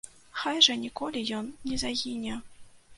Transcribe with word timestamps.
Хай 0.43 0.61
жа 0.67 0.77
ніколі 0.87 1.25
ён 1.43 1.53
не 1.69 1.81
загіне! 1.85 2.45